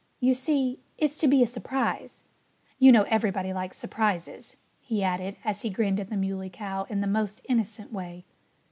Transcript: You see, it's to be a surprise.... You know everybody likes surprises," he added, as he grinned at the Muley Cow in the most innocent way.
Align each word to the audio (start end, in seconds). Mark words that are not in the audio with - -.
You 0.19 0.33
see, 0.33 0.79
it's 0.97 1.19
to 1.19 1.27
be 1.27 1.43
a 1.43 1.45
surprise.... 1.45 2.23
You 2.79 2.91
know 2.91 3.03
everybody 3.03 3.53
likes 3.53 3.77
surprises," 3.77 4.57
he 4.79 5.03
added, 5.03 5.37
as 5.45 5.61
he 5.61 5.69
grinned 5.69 5.99
at 5.99 6.09
the 6.09 6.17
Muley 6.17 6.49
Cow 6.49 6.85
in 6.89 7.01
the 7.01 7.07
most 7.07 7.39
innocent 7.47 7.93
way. 7.93 8.25